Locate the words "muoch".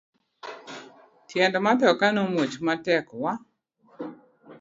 2.31-2.55